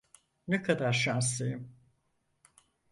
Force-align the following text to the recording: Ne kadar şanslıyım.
Ne 0.47 0.61
kadar 0.63 0.93
şanslıyım. 0.93 1.75